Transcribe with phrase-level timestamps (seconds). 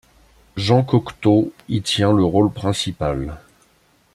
[0.57, 3.37] Jean Cocteau y tient le rôle principal.